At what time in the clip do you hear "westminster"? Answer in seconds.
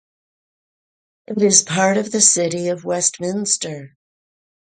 2.83-3.95